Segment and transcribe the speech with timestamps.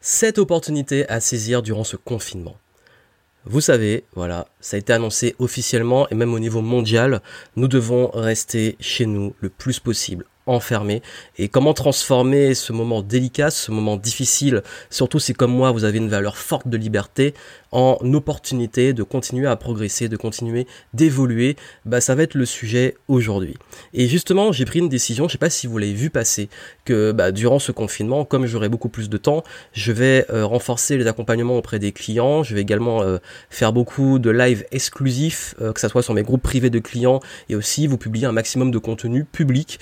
[0.00, 2.56] cette opportunité à saisir durant ce confinement.
[3.44, 7.22] Vous savez, voilà, ça a été annoncé officiellement et même au niveau mondial,
[7.54, 11.02] nous devons rester chez nous le plus possible, enfermés.
[11.38, 15.98] Et comment transformer ce moment délicat, ce moment difficile, surtout si comme moi vous avez
[15.98, 17.34] une valeur forte de liberté,
[17.72, 22.96] en opportunité de continuer à progresser, de continuer d'évoluer, bah ça va être le sujet
[23.08, 23.54] aujourd'hui.
[23.92, 26.48] Et justement, j'ai pris une décision, je sais pas si vous l'avez vu passer,
[26.84, 29.42] que bah, durant ce confinement, comme j'aurai beaucoup plus de temps,
[29.72, 33.18] je vais euh, renforcer les accompagnements auprès des clients, je vais également euh,
[33.50, 37.20] faire beaucoup de live exclusifs, euh, que ce soit sur mes groupes privés de clients,
[37.48, 39.78] et aussi vous publier un maximum de contenu public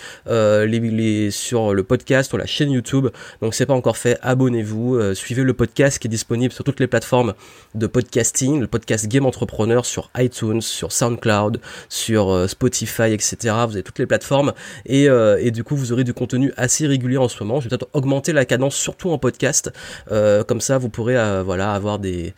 [0.67, 3.09] les, sur le podcast ou la chaîne YouTube.
[3.43, 6.87] Donc c'est pas encore fait, abonnez-vous, suivez le podcast qui est disponible sur toutes les
[6.87, 7.35] plateformes
[7.75, 13.37] de podcasting, le podcast Game Entrepreneur sur iTunes, sur SoundCloud, sur euh, Spotify, etc.
[13.67, 14.53] Vous avez toutes les plateformes
[14.87, 17.61] et, euh, du coup vous aurez du contenu assez régulier en ce moment.
[17.61, 19.73] Je vais peut-être augmenter la cadence surtout en podcast,
[20.11, 22.35] euh, comme ça vous pourrez avoir des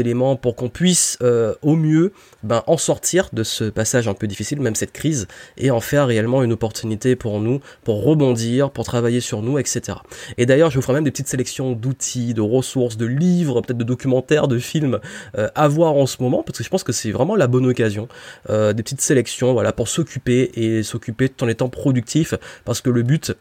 [0.00, 1.18] éléments pour qu'on puisse
[1.62, 2.12] au mieux
[2.46, 5.26] ben, en sortir de ce passage un peu difficile, même cette crise,
[5.58, 9.98] et en faire réellement une opportunité pour nous, pour rebondir, pour travailler sur nous, etc.
[10.38, 13.78] Et d'ailleurs je vous ferai même des petites sélections d'outils, de ressources, de livres, peut-être
[13.78, 15.00] de documentaires, de film
[15.36, 17.66] euh, à voir en ce moment parce que je pense que c'est vraiment la bonne
[17.66, 18.08] occasion
[18.50, 22.90] euh, des petites sélections voilà pour s'occuper et s'occuper tout en étant productif parce que
[22.90, 23.34] le but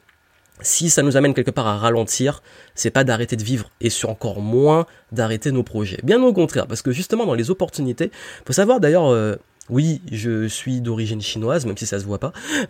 [0.62, 2.42] si ça nous amène quelque part à ralentir,
[2.76, 6.00] c'est pas d'arrêter de vivre et sur encore moins d'arrêter nos projets.
[6.04, 8.12] Bien au contraire, parce que justement dans les opportunités,
[8.46, 9.36] faut savoir d'ailleurs, euh,
[9.70, 12.34] oui, je suis d'origine chinoise, même si ça se voit pas.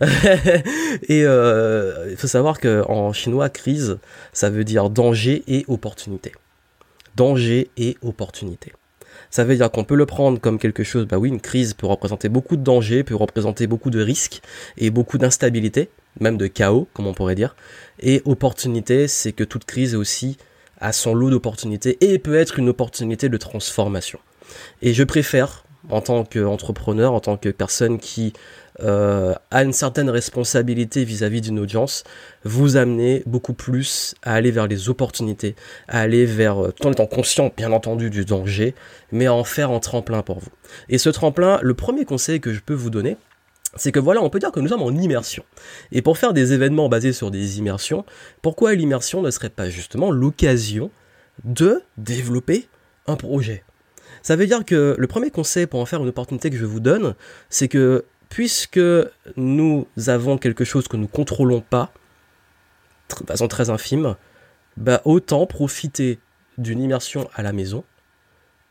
[1.08, 3.98] et il faut savoir que en chinois, crise,
[4.32, 6.32] ça veut dire danger et opportunité
[7.16, 8.72] danger et opportunité.
[9.30, 11.86] Ça veut dire qu'on peut le prendre comme quelque chose, bah oui, une crise peut
[11.86, 14.40] représenter beaucoup de danger, peut représenter beaucoup de risques
[14.76, 15.88] et beaucoup d'instabilité,
[16.20, 17.56] même de chaos, comme on pourrait dire.
[18.00, 20.36] Et opportunité, c'est que toute crise aussi
[20.80, 24.18] a son lot d'opportunités et peut être une opportunité de transformation.
[24.82, 28.32] Et je préfère, en tant qu'entrepreneur, en tant que personne qui
[28.80, 32.04] euh, a une certaine responsabilité vis-à-vis d'une audience,
[32.44, 35.56] vous amener beaucoup plus à aller vers les opportunités,
[35.88, 38.74] à aller vers, euh, tout en étant conscient bien entendu du danger,
[39.12, 40.50] mais à en faire un tremplin pour vous.
[40.88, 43.16] Et ce tremplin, le premier conseil que je peux vous donner,
[43.76, 45.44] c'est que voilà, on peut dire que nous sommes en immersion.
[45.92, 48.04] Et pour faire des événements basés sur des immersions,
[48.42, 50.90] pourquoi l'immersion ne serait pas justement l'occasion
[51.44, 52.68] de développer
[53.06, 53.64] un projet?
[54.22, 56.80] Ça veut dire que le premier conseil pour en faire une opportunité que je vous
[56.80, 57.14] donne,
[57.48, 58.80] c'est que puisque
[59.36, 61.92] nous avons quelque chose que nous contrôlons pas,
[63.20, 64.16] de façon très infime,
[64.76, 66.18] bah autant profiter
[66.58, 67.84] d'une immersion à la maison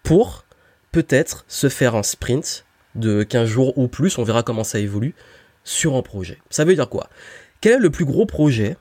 [0.03, 0.45] pour
[0.91, 2.64] peut-être se faire un sprint
[2.95, 5.15] de 15 jours ou plus, on verra comment ça évolue,
[5.63, 6.39] sur un projet.
[6.49, 7.09] Ça veut dire quoi?
[7.61, 8.77] Quel est le plus gros projet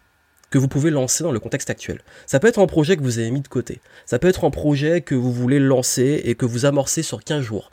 [0.50, 2.00] que vous pouvez lancer dans le contexte actuel?
[2.26, 3.80] Ça peut être un projet que vous avez mis de côté.
[4.06, 7.42] Ça peut être un projet que vous voulez lancer et que vous amorcez sur 15
[7.42, 7.70] jours.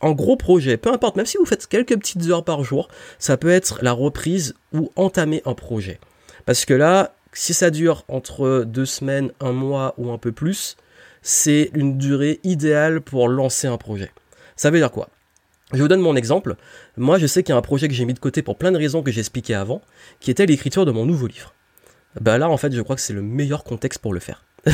[0.00, 2.88] Un gros projet, peu importe, même si vous faites quelques petites heures par jour,
[3.18, 6.00] ça peut être la reprise ou entamer un projet.
[6.46, 10.76] Parce que là, si ça dure entre deux semaines, un mois ou un peu plus,
[11.22, 14.10] c'est une durée idéale pour lancer un projet.
[14.56, 15.08] Ça veut dire quoi?
[15.72, 16.56] Je vous donne mon exemple.
[16.96, 18.72] Moi, je sais qu'il y a un projet que j'ai mis de côté pour plein
[18.72, 19.82] de raisons que j'ai expliquées avant,
[20.20, 21.54] qui était l'écriture de mon nouveau livre
[22.20, 24.44] bah là en fait je crois que c'est le meilleur contexte pour le faire.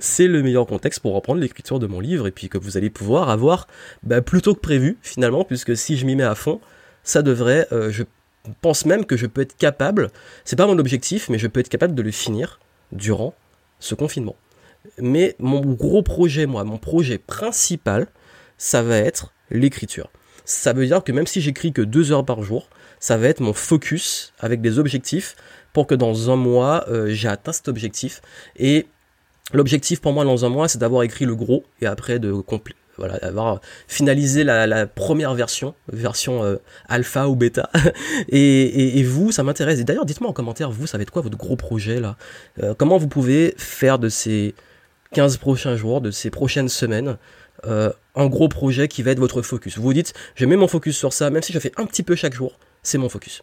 [0.00, 2.90] c'est le meilleur contexte pour reprendre l'écriture de mon livre et puis que vous allez
[2.90, 3.66] pouvoir avoir
[4.02, 6.60] bah, plutôt que prévu finalement puisque si je m'y mets à fond,
[7.04, 8.04] ça devrait, euh, je
[8.60, 10.10] pense même que je peux être capable,
[10.44, 12.58] c'est pas mon objectif, mais je peux être capable de le finir
[12.90, 13.34] durant
[13.80, 14.36] ce confinement.
[14.98, 18.08] Mais mon gros projet, moi, mon projet principal,
[18.56, 20.10] ça va être l'écriture.
[20.44, 22.68] Ça veut dire que même si j'écris que deux heures par jour,
[22.98, 25.36] ça va être mon focus avec des objectifs
[25.72, 28.20] pour que dans un mois, euh, j'ai atteint cet objectif.
[28.56, 28.86] Et
[29.52, 32.32] l'objectif pour moi dans un mois, c'est d'avoir écrit le gros et après de
[32.98, 36.56] voilà, d'avoir finalisé la, première version, version euh,
[36.88, 37.70] alpha ou bêta.
[38.28, 39.80] et, vous, ça m'intéresse.
[39.80, 42.16] Et d'ailleurs, dites-moi en commentaire, vous, ça va être quoi votre gros projet là?
[42.62, 44.54] Euh, Comment vous pouvez faire de ces
[45.14, 47.16] 15 prochains jours, de ces prochaines semaines,
[47.64, 50.96] un gros projet qui va être votre focus Vous vous dites, je mets mon focus
[50.96, 53.42] sur ça, même si je fais un petit peu chaque jour, c'est mon focus.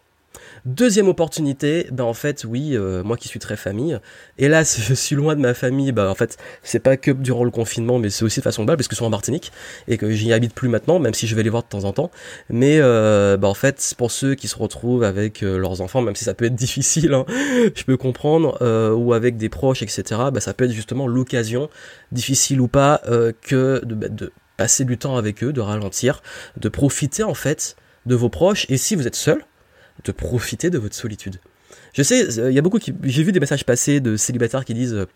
[0.66, 3.98] Deuxième opportunité, ben en fait oui, euh, moi qui suis très famille,
[4.36, 7.50] hélas je suis loin de ma famille, ben en fait c'est pas que durant le
[7.50, 9.52] confinement, mais c'est aussi de façon globale parce que je suis en Martinique
[9.88, 11.92] et que j'y habite plus maintenant, même si je vais les voir de temps en
[11.92, 12.10] temps.
[12.50, 16.14] Mais euh, ben en fait pour ceux qui se retrouvent avec euh, leurs enfants, même
[16.14, 17.24] si ça peut être difficile, hein,
[17.74, 18.58] je peux comprendre,
[18.94, 20.02] ou avec des proches, etc.
[20.32, 21.70] Ben, ça peut être justement l'occasion,
[22.12, 23.00] difficile ou pas,
[23.42, 26.22] que ben, de passer du temps avec eux, de ralentir,
[26.58, 28.66] de profiter en fait de vos proches.
[28.68, 29.42] Et si vous êtes seul,
[30.04, 31.36] de profiter de votre solitude.
[31.92, 34.74] Je sais, il y a beaucoup qui, j'ai vu des messages passer de célibataires qui
[34.74, 35.06] disent,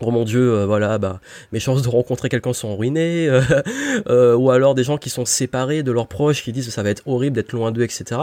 [0.00, 1.20] Oh mon dieu, euh, voilà, bah,
[1.52, 3.28] mes chances de rencontrer quelqu'un sont ruinées,
[4.08, 6.82] euh, ou alors des gens qui sont séparés de leurs proches, qui disent que ça
[6.82, 8.20] va être horrible d'être loin d'eux, etc.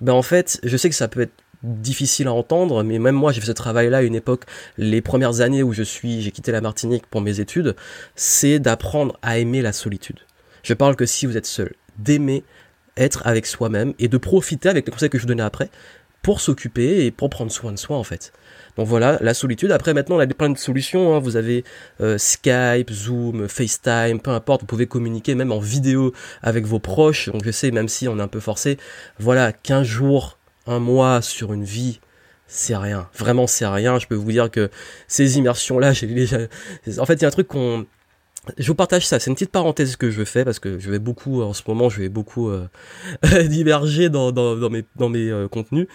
[0.00, 1.32] Ben en fait, je sais que ça peut être
[1.62, 4.44] difficile à entendre, mais même moi j'ai fait ce travail-là à une époque,
[4.78, 7.74] les premières années où je suis, j'ai quitté la Martinique pour mes études,
[8.14, 10.20] c'est d'apprendre à aimer la solitude.
[10.62, 12.44] Je parle que si vous êtes seul, d'aimer
[12.96, 15.70] être avec soi-même et de profiter avec les conseils que je vous donnais après
[16.22, 18.32] pour s'occuper et pour prendre soin de soi en fait.
[18.76, 19.70] Donc voilà, la solitude.
[19.70, 21.14] Après, maintenant, on a plein de solutions.
[21.14, 21.20] Hein.
[21.20, 21.64] Vous avez
[22.00, 24.62] euh, Skype, Zoom, FaceTime, peu importe.
[24.62, 26.12] Vous pouvez communiquer même en vidéo
[26.42, 27.30] avec vos proches.
[27.30, 28.76] Donc je sais, même si on est un peu forcé,
[29.18, 32.00] voilà, 15 jours, un mois sur une vie,
[32.48, 33.08] c'est rien.
[33.16, 33.98] Vraiment, c'est rien.
[33.98, 34.70] Je peux vous dire que
[35.08, 35.92] ces immersions-là.
[36.98, 37.86] En fait, il y a un truc qu'on
[38.58, 40.98] je vous partage ça, c'est une petite parenthèse que je fais parce que je vais
[40.98, 42.66] beaucoup, en ce moment, je vais beaucoup euh,
[43.48, 44.32] diverger dans,
[44.70, 45.86] mes, dans mes euh, contenus,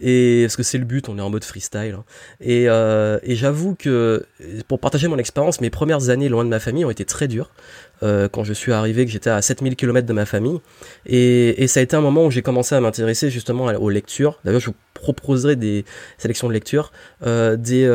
[0.00, 1.96] et parce que c'est le but, on est en mode freestyle.
[1.98, 2.04] Hein.
[2.40, 4.24] Et, euh, et j'avoue que,
[4.68, 7.50] pour partager mon expérience, mes premières années loin de ma famille ont été très dures,
[8.02, 10.60] euh, quand je suis arrivé, que j'étais à 7000 km de ma famille,
[11.06, 14.38] et, et ça a été un moment où j'ai commencé à m'intéresser justement aux lectures.
[14.44, 15.84] D'ailleurs, je vous proposerai des
[16.18, 16.92] sélections de lectures,
[17.22, 17.86] des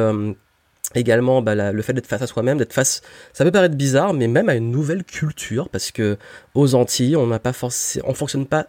[0.95, 3.01] également bah, le fait d'être face à soi-même, d'être face,
[3.33, 6.17] ça peut paraître bizarre, mais même à une nouvelle culture, parce que
[6.53, 8.67] aux Antilles, on n'a pas forcément, on fonctionne pas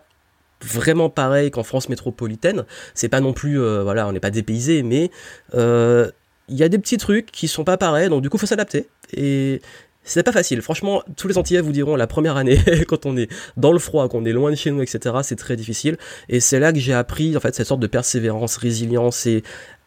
[0.65, 2.65] vraiment pareil qu'en France métropolitaine.
[2.95, 5.11] C'est pas non plus, euh, voilà, on n'est pas dépaysé, mais
[5.55, 6.11] euh,
[6.49, 8.89] il y a des petits trucs qui sont pas pareils, donc du coup faut s'adapter.
[9.13, 9.61] Et
[10.05, 10.63] c'est pas facile.
[10.63, 12.59] Franchement, tous les Antillais vous diront la première année,
[12.89, 15.57] quand on est dans le froid, qu'on est loin de chez nous, etc., c'est très
[15.57, 15.97] difficile.
[16.29, 19.43] Et c'est là que j'ai appris, en fait, cette sorte de persévérance, résilience et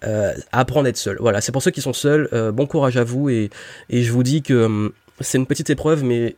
[0.06, 1.18] euh, apprendre à être seul.
[1.20, 3.50] Voilà, c'est pour ceux qui sont seuls, euh, bon courage à vous et,
[3.90, 6.36] et je vous dis que hum, c'est une petite épreuve, mais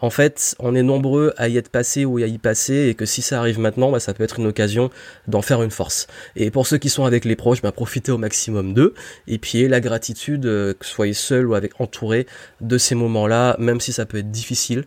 [0.00, 3.04] en fait, on est nombreux à y être passé ou à y passer, et que
[3.04, 4.90] si ça arrive maintenant, bah, ça peut être une occasion
[5.26, 6.06] d'en faire une force.
[6.36, 8.94] Et pour ceux qui sont avec les proches, bah, profitez au maximum d'eux,
[9.26, 12.26] et puis la gratitude, euh, que soyez seul ou avec entouré
[12.60, 14.84] de ces moments-là, même si ça peut être difficile.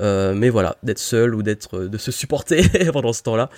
[0.00, 2.62] Euh, mais voilà, d'être seul ou d'être, euh, de se supporter
[2.92, 3.50] pendant ce temps-là.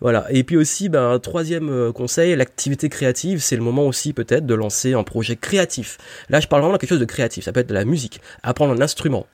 [0.00, 0.26] Voilà.
[0.28, 4.54] Et puis aussi, ben, un troisième conseil, l'activité créative, c'est le moment aussi peut-être de
[4.54, 5.96] lancer un projet créatif.
[6.28, 7.44] Là, je parle vraiment de quelque chose de créatif.
[7.44, 9.26] Ça peut être de la musique, apprendre un instrument,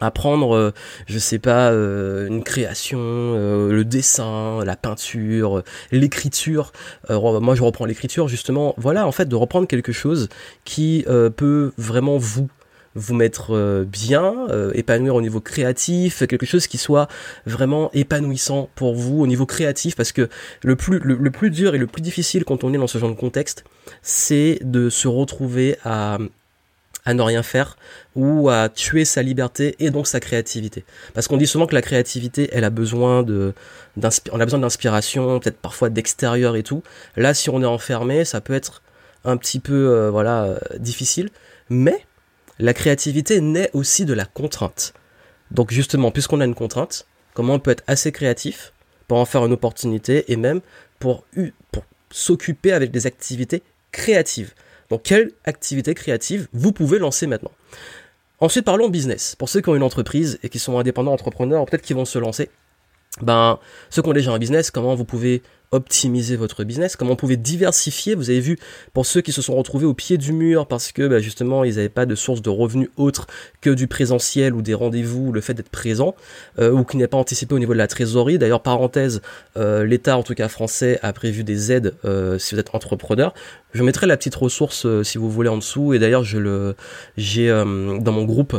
[0.00, 0.72] apprendre euh,
[1.06, 6.72] je sais pas euh, une création euh, le dessin la peinture l'écriture.
[7.08, 10.28] Moi je reprends l'écriture justement voilà en fait de reprendre quelque chose
[10.64, 11.04] qui
[11.36, 12.48] peut vraiment vous
[12.94, 17.08] vous mettre bien, épanouir au niveau créatif, quelque chose qui soit
[17.44, 20.30] vraiment épanouissant pour vous au niveau créatif, parce que
[20.62, 23.10] le plus, le plus dur et le plus difficile quand on est dans ce genre
[23.10, 23.64] de contexte,
[24.00, 26.16] c'est de se retrouver à
[27.06, 27.78] à ne rien faire
[28.14, 30.84] ou à tuer sa liberté et donc sa créativité.
[31.14, 33.54] Parce qu'on dit souvent que la créativité, elle a besoin de,
[34.32, 36.82] on a besoin d'inspiration, peut-être parfois d'extérieur et tout.
[37.16, 38.82] Là, si on est enfermé, ça peut être
[39.24, 41.30] un petit peu, euh, voilà, euh, difficile.
[41.70, 42.04] Mais
[42.58, 44.92] la créativité naît aussi de la contrainte.
[45.52, 48.72] Donc justement, puisqu'on a une contrainte, comment on peut être assez créatif
[49.06, 50.60] pour en faire une opportunité et même
[50.98, 51.24] pour,
[51.70, 53.62] pour s'occuper avec des activités
[53.92, 54.54] créatives?
[54.90, 57.52] Donc quelle activité créative vous pouvez lancer maintenant?
[58.38, 59.34] Ensuite parlons business.
[59.36, 62.18] Pour ceux qui ont une entreprise et qui sont indépendants entrepreneurs, peut-être qu'ils vont se
[62.18, 62.50] lancer.
[63.22, 65.42] Ben, ceux qui ont déjà un business, comment vous pouvez
[65.72, 68.14] optimiser votre business, comment vous pouvez diversifier.
[68.14, 68.58] Vous avez vu,
[68.92, 71.76] pour ceux qui se sont retrouvés au pied du mur parce que bah, justement ils
[71.76, 73.26] n'avaient pas de source de revenus autre
[73.60, 76.14] que du présentiel ou des rendez-vous, le fait d'être présent,
[76.58, 78.38] euh, ou qui n'est pas anticipé au niveau de la trésorerie.
[78.38, 79.22] D'ailleurs, parenthèse,
[79.56, 83.34] euh, l'État en tout cas français a prévu des aides euh, si vous êtes entrepreneur.
[83.72, 85.92] Je mettrai la petite ressource si vous voulez en dessous.
[85.92, 86.76] Et d'ailleurs, je le,
[87.16, 88.56] j'ai dans mon groupe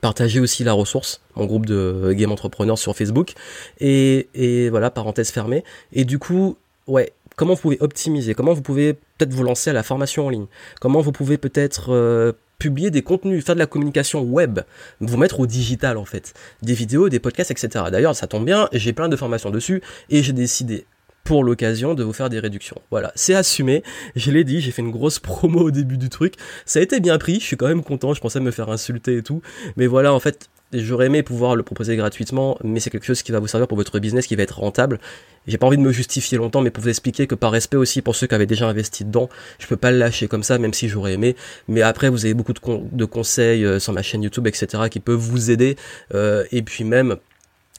[0.00, 3.34] partager aussi la ressource, mon groupe de game entrepreneurs sur Facebook.
[3.80, 5.64] Et, et voilà, parenthèse fermée.
[5.92, 6.56] Et du coup,
[6.86, 10.28] ouais, comment vous pouvez optimiser, comment vous pouvez peut-être vous lancer à la formation en
[10.28, 10.46] ligne,
[10.80, 14.60] comment vous pouvez peut-être euh, publier des contenus, faire de la communication web,
[15.00, 17.86] vous mettre au digital en fait, des vidéos, des podcasts, etc.
[17.90, 20.84] D'ailleurs, ça tombe bien, j'ai plein de formations dessus et j'ai décidé
[21.24, 22.80] pour l'occasion de vous faire des réductions.
[22.90, 23.82] Voilà, c'est assumé,
[24.16, 26.34] je l'ai dit, j'ai fait une grosse promo au début du truc,
[26.66, 29.18] ça a été bien pris, je suis quand même content, je pensais me faire insulter
[29.18, 29.42] et tout,
[29.76, 33.32] mais voilà, en fait, j'aurais aimé pouvoir le proposer gratuitement, mais c'est quelque chose qui
[33.32, 35.00] va vous servir pour votre business, qui va être rentable.
[35.46, 38.02] J'ai pas envie de me justifier longtemps, mais pour vous expliquer que par respect aussi
[38.02, 40.74] pour ceux qui avaient déjà investi dedans, je peux pas le lâcher comme ça, même
[40.74, 41.34] si j'aurais aimé.
[41.66, 45.18] Mais après, vous avez beaucoup de, conseils euh, sur ma chaîne YouTube, etc., qui peuvent
[45.18, 45.76] vous aider.
[46.14, 47.16] Euh, et puis même,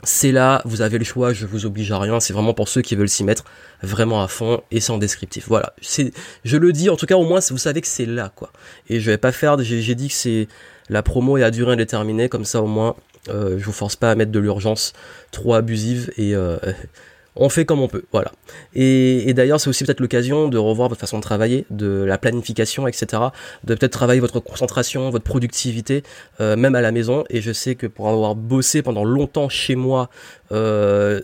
[0.04, 2.82] c'est là, vous avez le choix, je vous oblige à rien, c'est vraiment pour ceux
[2.82, 3.44] qui veulent s'y mettre
[3.84, 5.46] vraiment à fond et sans descriptif.
[5.48, 8.32] Voilà, c'est, je le dis, en tout cas au moins vous savez que c'est là
[8.36, 8.52] quoi.
[8.90, 10.48] Et je vais pas faire, j'ai dit que c'est
[10.90, 12.96] la promo est à durée indéterminée, comme ça au moins
[13.30, 14.94] euh, je vous force pas à mettre de l'urgence
[15.32, 16.58] trop abusive et euh,
[17.36, 18.32] on fait comme on peut, voilà.
[18.74, 22.88] Et, d'ailleurs, c'est aussi peut-être l'occasion de revoir votre façon de travailler, de la planification,
[22.88, 23.24] etc.
[23.64, 26.04] De peut-être travailler votre concentration, votre productivité,
[26.42, 27.24] euh, même à la maison.
[27.30, 30.10] Et je sais que pour avoir bossé pendant longtemps chez moi,
[30.52, 31.22] euh,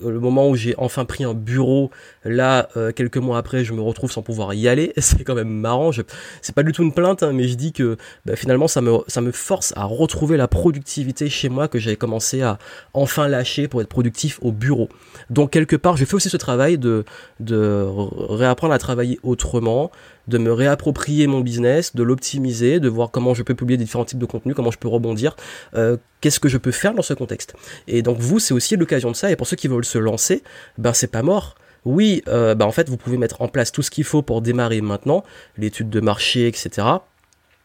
[0.00, 1.90] le moment où j'ai enfin pris un bureau,
[2.24, 4.92] là, euh, quelques mois après, je me retrouve sans pouvoir y aller.
[4.98, 5.92] C'est quand même marrant.
[5.92, 6.02] Je...
[6.40, 8.98] C'est pas du tout une plainte, hein, mais je dis que bah, finalement, ça me,
[9.06, 12.58] ça me force à retrouver la productivité chez moi que j'avais commencé à
[12.94, 14.88] enfin lâcher pour être productif au bureau.
[15.30, 17.04] Donc, quelque part, je fais aussi ce travail de,
[17.40, 17.86] de
[18.28, 19.90] réapprendre à travailler autrement,
[20.28, 24.18] de me réapproprier mon business, de l'optimiser, de voir comment je peux publier différents types
[24.18, 25.36] de contenus, comment je peux rebondir,
[25.74, 27.54] euh, qu'est-ce que je peux faire dans ce contexte?
[27.88, 29.30] Et donc vous, c'est aussi l'occasion de ça.
[29.30, 30.42] Et pour ceux qui veulent se lancer,
[30.78, 31.56] ben c'est pas mort.
[31.84, 34.40] Oui, euh, ben en fait, vous pouvez mettre en place tout ce qu'il faut pour
[34.40, 35.24] démarrer maintenant,
[35.56, 36.86] l'étude de marché, etc.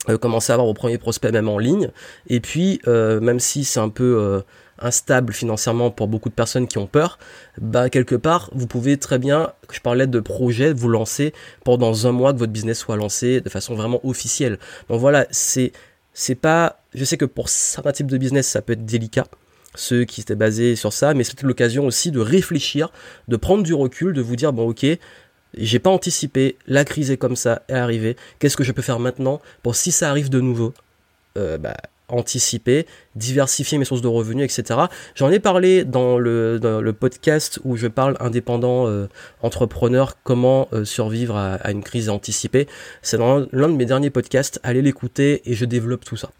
[0.09, 1.91] Euh, commencer à avoir vos premiers prospects même en ligne.
[2.27, 4.43] Et puis, même si c'est un peu
[4.79, 7.17] instable financièrement pour beaucoup de personnes qui ont peur,
[7.59, 11.33] bah quelque part vous pouvez très bien, je parlais de projet, vous lancer
[11.63, 14.59] pendant un mois que votre business soit lancé de façon vraiment officielle.
[14.89, 15.71] Donc voilà, c'est
[16.13, 19.27] c'est pas, je sais que pour certains types de business ça peut être délicat,
[19.77, 22.91] ceux qui étaient basés sur ça, mais c'était l'occasion aussi de réfléchir,
[23.27, 24.85] de prendre du recul, de vous dire bon ok,
[25.57, 28.99] j'ai pas anticipé, la crise est comme ça, est arrivée, qu'est-ce que je peux faire
[28.99, 30.73] maintenant pour si ça arrive de nouveau,
[31.37, 31.77] euh, bah
[32.09, 34.79] anticiper, diversifier mes sources de revenus, etc.
[35.15, 39.07] J'en ai parlé dans le, podcast où je parle indépendant euh,
[39.41, 42.67] entrepreneur, comment euh, survivre à, une crise anticipée.
[43.01, 46.31] C'est dans l'un de mes derniers podcasts, allez l'écouter et je développe tout ça.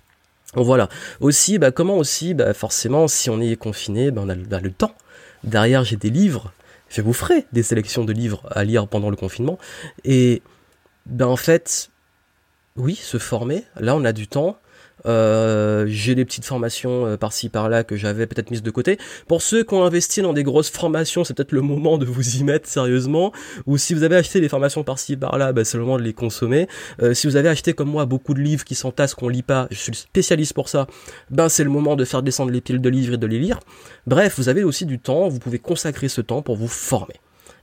[0.54, 0.90] Voilà.
[1.20, 4.96] Aussi, bah, comment aussi, bah, forcément, si on est confiné, bah, on a le temps.
[5.44, 6.54] Derrière, j'ai des livres.
[6.90, 9.58] Je vous ferai des sélections de livres à lire pendant le confinement.
[10.04, 10.42] Et
[11.06, 11.90] ben en fait,
[12.76, 13.66] oui, se former.
[13.78, 14.58] Là, on a du temps.
[15.06, 18.98] Euh, j'ai des petites formations euh, par-ci par-là que j'avais peut-être mises de côté.
[19.28, 22.38] Pour ceux qui ont investi dans des grosses formations, c'est peut-être le moment de vous
[22.38, 23.32] y mettre sérieusement.
[23.66, 26.14] Ou si vous avez acheté des formations par-ci par-là, bah, c'est le moment de les
[26.14, 26.68] consommer.
[27.02, 29.68] Euh, si vous avez acheté comme moi beaucoup de livres qui s'entassent, qu'on lit pas,
[29.72, 30.88] je suis spécialiste pour ça,
[31.30, 33.60] ben c'est le moment de faire descendre les piles de livres et de les lire.
[34.06, 37.16] Bref, vous avez aussi du temps, vous pouvez consacrer ce temps pour vous former.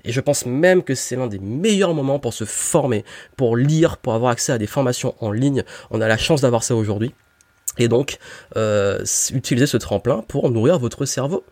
[0.05, 3.05] Et je pense même que c'est l'un des meilleurs moments pour se former,
[3.37, 5.65] pour lire, pour avoir accès à des formations en ligne.
[5.91, 7.15] On a la chance d'avoir ça aujourd'hui.
[7.79, 8.19] Et donc,
[8.57, 11.45] euh, utiliser ce tremplin pour nourrir votre cerveau.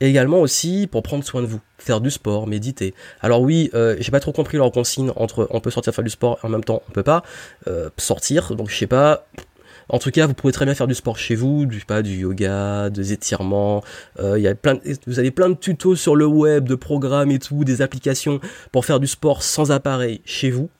[0.00, 2.94] Et également aussi pour prendre soin de vous, faire du sport, méditer.
[3.22, 6.10] Alors oui, euh, j'ai pas trop compris leur consigne entre on peut sortir faire du
[6.10, 7.22] sport et en même temps on peut pas
[7.66, 8.54] euh, sortir.
[8.54, 9.26] Donc je sais pas.
[9.88, 12.18] En tout cas, vous pouvez très bien faire du sport chez vous, du pas du
[12.18, 13.82] yoga, des étirements.
[14.22, 17.64] Y a plein, vous avez plein de tutos sur le web, de programmes et tout,
[17.64, 18.38] des applications
[18.70, 20.70] pour faire du sport sans appareil chez vous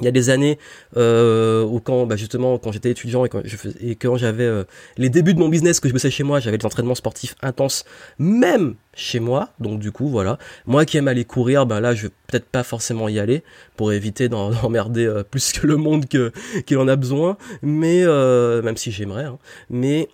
[0.00, 0.58] il y a des années
[0.96, 4.64] euh, où quand bah justement quand j'étais étudiant et quand j'avais euh,
[4.96, 7.84] les débuts de mon business que je bossais chez moi j'avais des entraînements sportifs intenses
[8.18, 9.50] même chez moi.
[9.60, 10.38] Donc du coup voilà.
[10.66, 13.42] Moi qui aime aller courir ben là je vais peut-être pas forcément y aller
[13.76, 16.32] pour éviter d'emmerder euh, plus que le monde que
[16.66, 17.36] qu'il en a besoin.
[17.62, 19.38] Mais euh, même si j'aimerais hein,
[19.70, 20.08] mais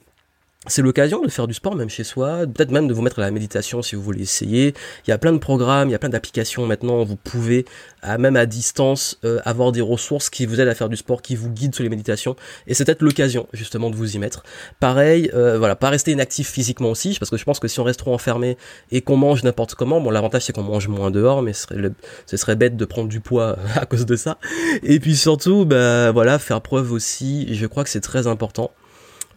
[0.68, 3.22] c'est l'occasion de faire du sport même chez soi, peut-être même de vous mettre à
[3.22, 4.74] la méditation si vous voulez essayer.
[5.06, 7.64] Il y a plein de programmes, il y a plein d'applications maintenant, vous pouvez,
[8.02, 11.22] à, même à distance, euh, avoir des ressources qui vous aident à faire du sport,
[11.22, 12.36] qui vous guident sur les méditations.
[12.66, 14.42] Et c'est peut-être l'occasion justement de vous y mettre.
[14.80, 17.84] Pareil, euh, voilà, pas rester inactif physiquement aussi, parce que je pense que si on
[17.84, 18.56] reste trop enfermé
[18.90, 21.90] et qu'on mange n'importe comment, bon l'avantage c'est qu'on mange moins dehors, mais ce serait,
[22.26, 24.38] ce serait bête de prendre du poids à cause de ça.
[24.82, 28.70] Et puis surtout, bah voilà, faire preuve aussi, je crois que c'est très important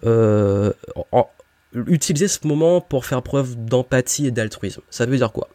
[0.05, 0.71] euh,
[1.73, 4.81] utiliser ce moment pour faire preuve d'empathie et d'altruisme.
[4.89, 5.47] Ça veut dire quoi?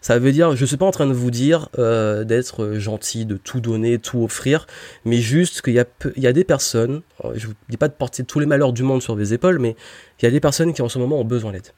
[0.00, 3.36] Ça veut dire, je suis pas en train de vous dire euh, d'être gentil, de
[3.36, 4.66] tout donner, tout offrir,
[5.04, 5.84] mais juste qu'il y a,
[6.16, 8.72] il y a des personnes, euh, je vous dis pas de porter tous les malheurs
[8.72, 9.76] du monde sur vos épaules, mais
[10.20, 11.68] il y a des personnes qui en ce moment ont besoin d'aide.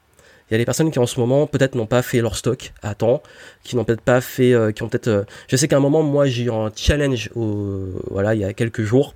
[0.49, 2.73] Il y a des personnes qui en ce moment peut-être n'ont pas fait leur stock
[2.81, 3.21] à temps,
[3.63, 5.25] qui n'ont peut-être pas fait, qui ont peut-être.
[5.47, 8.53] je sais qu'à un moment, moi, j'ai eu un challenge, au, voilà, il y a
[8.53, 9.15] quelques jours,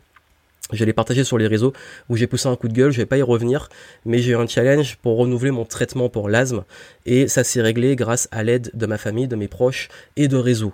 [0.71, 1.73] je l'ai partagé sur les réseaux
[2.09, 3.69] où j'ai poussé un coup de gueule, je vais pas y revenir,
[4.05, 6.63] mais j'ai eu un challenge pour renouveler mon traitement pour l'asthme
[7.05, 10.37] et ça s'est réglé grâce à l'aide de ma famille, de mes proches et de
[10.37, 10.73] réseaux.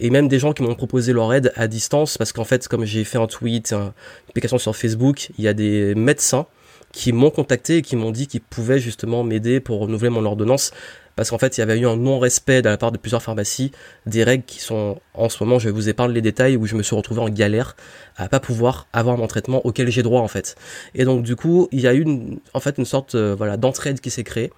[0.00, 2.84] Et même des gens qui m'ont proposé leur aide à distance parce qu'en fait, comme
[2.84, 3.92] j'ai fait un tweet, une
[4.26, 6.46] publication sur Facebook, il y a des médecins
[6.92, 10.72] qui m'ont contacté et qui m'ont dit qu'ils pouvaient justement m'aider pour renouveler mon ordonnance.
[11.16, 13.72] Parce qu'en fait il y avait eu un non-respect de la part de plusieurs pharmacies
[14.06, 16.82] des règles qui sont en ce moment je vous épargne les détails où je me
[16.84, 17.74] suis retrouvé en galère
[18.16, 20.54] à pas pouvoir avoir mon traitement auquel j'ai droit en fait.
[20.94, 23.56] Et donc du coup il y a eu une, en fait une sorte euh, voilà
[23.56, 24.52] d'entraide qui s'est créée.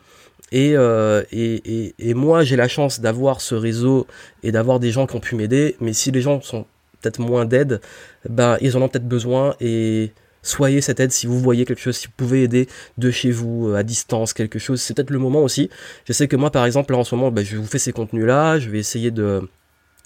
[0.52, 4.06] Et, euh, et, et, et, moi j'ai la chance d'avoir ce réseau
[4.42, 5.76] et d'avoir des gens qui ont pu m'aider.
[5.80, 6.66] Mais si les gens sont
[7.00, 7.80] peut-être moins d'aide
[8.28, 11.96] ben ils en ont peut-être besoin et Soyez cette aide si vous voyez quelque chose,
[11.96, 12.68] si vous pouvez aider
[12.98, 14.80] de chez vous, à distance, quelque chose.
[14.80, 15.70] C'est peut-être le moment aussi.
[16.06, 17.92] Je sais que moi, par exemple, là en ce moment, bah, je vous fais ces
[17.92, 18.58] contenus-là.
[18.58, 19.48] Je vais essayer de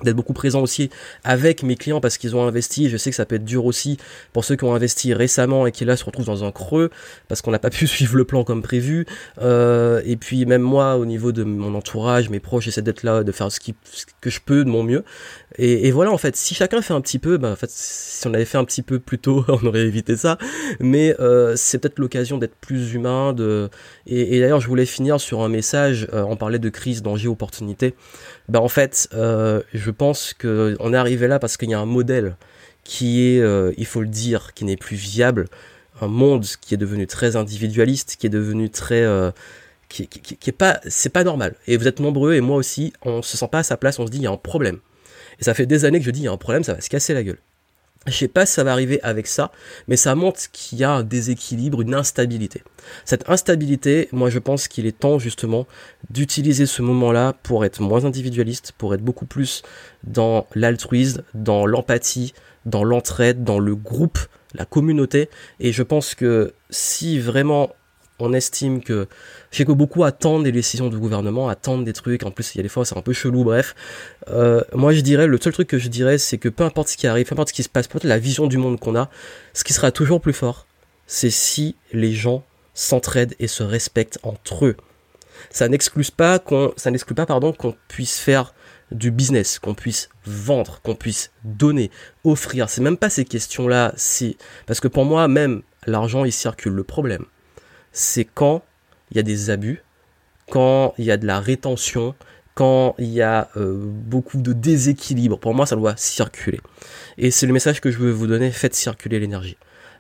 [0.03, 0.91] d'être beaucoup présent aussi
[1.23, 2.89] avec mes clients parce qu'ils ont investi.
[2.89, 3.97] Je sais que ça peut être dur aussi
[4.33, 6.91] pour ceux qui ont investi récemment et qui là se retrouvent dans un creux
[7.29, 9.07] parce qu'on n'a pas pu suivre le plan comme prévu.
[9.41, 13.23] Euh, et puis même moi, au niveau de mon entourage, mes proches, j'essaie d'être là,
[13.23, 13.75] de faire ce, qui,
[14.21, 15.05] que je peux de mon mieux.
[15.57, 18.35] Et, voilà, en fait, si chacun fait un petit peu, bah, en fait, si on
[18.35, 20.37] avait fait un petit peu plus tôt, on aurait évité ça.
[20.81, 23.33] Mais euh, c'est peut-être l'occasion d'être plus humain.
[23.33, 23.71] De...
[24.07, 26.09] Et, d'ailleurs, je voulais finir sur un message.
[26.13, 27.95] Euh, on parlait de crise, danger, opportunité.
[28.49, 31.87] Bah en fait, euh, je pense qu'on est arrivé là parce qu'il y a un
[31.87, 32.37] modèle
[32.85, 35.47] qui est, euh, il faut le dire, qui n'est plus viable,
[36.01, 39.31] un monde qui est devenu très individualiste, qui est devenu très, euh,
[39.89, 41.55] qui, qui, qui, est pas, c'est pas normal.
[41.67, 44.07] Et vous êtes nombreux et moi aussi, on se sent pas à sa place, on
[44.07, 44.81] se dit il y a un problème.
[45.41, 46.81] Et ça fait des années que je dis il y a un problème, ça va
[46.83, 47.39] se casser la gueule.
[48.07, 49.51] Je sais pas si ça va arriver avec ça,
[49.89, 52.63] mais ça montre qu'il y a un déséquilibre, une instabilité.
[53.07, 55.67] Cette instabilité, moi je pense qu'il est temps justement
[56.11, 59.63] d'utiliser ce moment-là pour être moins individualiste, pour être beaucoup plus
[60.05, 62.35] dans l'altruisme, dans l'empathie,
[62.67, 64.19] dans l'entraide, dans le groupe,
[64.55, 65.31] la communauté.
[65.61, 67.71] Et je pense que si vraiment
[68.19, 69.09] on estime que
[69.51, 72.23] je sais que beaucoup attendent des décisions du gouvernement, attendent des trucs.
[72.25, 73.45] En plus, il y a des fois, c'est un peu chelou.
[73.45, 73.75] Bref,
[74.29, 76.97] euh, moi, je dirais le seul truc que je dirais, c'est que peu importe ce
[76.97, 78.97] qui arrive, peu importe ce qui se passe, peu importe la vision du monde qu'on
[78.97, 79.11] a,
[79.53, 80.67] ce qui sera toujours plus fort,
[81.07, 82.45] c'est si les gens
[82.75, 84.77] s'entraident et se respectent entre eux.
[85.51, 88.55] Ça n'exclut pas qu'on, ça pas pardon qu'on puisse faire
[88.91, 91.91] du business, qu'on puisse vendre, qu'on puisse donner,
[92.23, 92.71] offrir.
[92.71, 93.95] C'est même pas ces questions-là.
[94.67, 96.73] Parce que pour moi, même l'argent il circule.
[96.73, 97.25] Le problème,
[97.95, 98.63] c'est quand
[99.11, 99.83] il y a des abus,
[100.51, 102.15] quand il y a de la rétention,
[102.55, 105.39] quand il y a euh, beaucoup de déséquilibre.
[105.39, 106.61] Pour moi, ça doit circuler.
[107.17, 109.57] Et c'est le message que je veux vous donner, faites circuler l'énergie.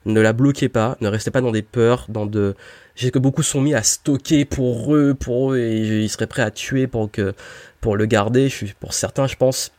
[0.06, 2.54] Ne la bloquez pas, ne restez pas dans des peurs, dans de...
[2.94, 6.42] J'ai que beaucoup sont mis à stocker pour eux, pour eux, et ils seraient prêts
[6.42, 7.34] à tuer pour que
[7.80, 8.52] pour le garder.
[8.80, 9.72] Pour certains, je pense.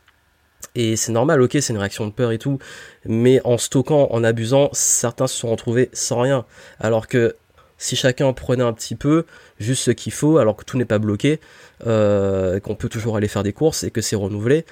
[0.74, 2.58] Et c'est normal, ok, c'est une réaction de peur et tout,
[3.04, 6.44] mais en stockant, en abusant, certains se sont retrouvés sans rien.
[6.80, 7.36] Alors que
[7.78, 9.24] si chacun prenait un petit peu,
[9.58, 11.40] juste ce qu'il faut, alors que tout n'est pas bloqué,
[11.86, 14.64] euh, qu'on peut toujours aller faire des courses et que c'est renouvelé,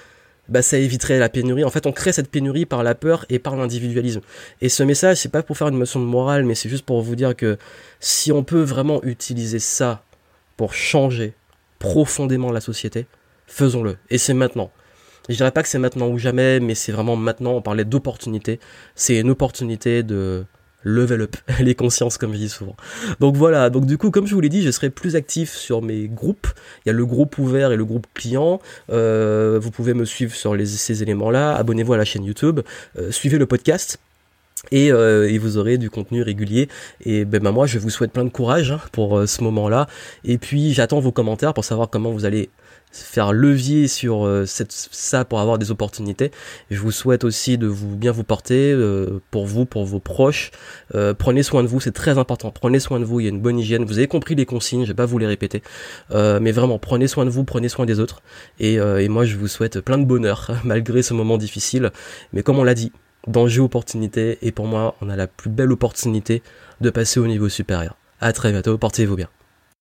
[0.49, 1.65] bah ça éviterait la pénurie.
[1.65, 4.21] En fait, on crée cette pénurie par la peur et par l'individualisme.
[4.61, 7.01] Et ce message, c'est pas pour faire une notion de morale, mais c'est juste pour
[7.03, 7.57] vous dire que
[8.01, 10.03] si on peut vraiment utiliser ça
[10.57, 11.35] pour changer
[11.79, 13.07] profondément la société,
[13.47, 13.97] faisons-le.
[14.11, 14.71] Et c'est maintenant.
[15.29, 17.53] Je dirais pas que c'est maintenant ou jamais, mais c'est vraiment maintenant.
[17.53, 18.61] On parlait d'opportunité.
[18.95, 20.45] C'est une opportunité de
[20.85, 22.77] level up les consciences comme je dis souvent.
[23.21, 25.83] Donc voilà, donc du coup comme je vous l'ai dit, je serai plus actif sur
[25.83, 26.47] mes groupes.
[26.85, 28.61] Il y a le groupe ouvert et le groupe client.
[28.91, 31.55] Euh, vous pouvez me suivre sur ces éléments-là.
[31.57, 32.61] Abonnez-vous à la chaîne YouTube.
[32.99, 33.99] Euh, suivez le podcast.
[34.71, 36.69] Et, euh, et, vous aurez du contenu régulier.
[37.05, 39.89] Et ben, ben moi, je vous souhaite plein de courage hein, pour ce moment-là.
[40.25, 42.49] Et puis, j'attends vos commentaires pour savoir comment vous allez
[42.97, 46.31] faire levier sur euh, cette, ça pour avoir des opportunités.
[46.71, 50.51] Je vous souhaite aussi de vous bien vous porter euh, pour vous, pour vos proches.
[50.95, 52.51] Euh, prenez soin de vous, c'est très important.
[52.51, 53.85] Prenez soin de vous, il y a une bonne hygiène.
[53.85, 55.63] Vous avez compris les consignes, je vais pas vous les répéter.
[56.13, 58.23] mais vraiment, prenez soin de vous, prenez soin des autres.
[58.61, 61.91] Et, et moi, je vous souhaite plein de bonheur malgré ce moment difficile.
[62.33, 62.93] Mais comme on l'a dit,
[63.27, 64.39] danger, opportunité.
[64.43, 66.43] Et pour moi, on a la plus belle opportunité
[66.81, 67.97] de passer au niveau supérieur.
[68.21, 69.29] À très bientôt, portez-vous bien.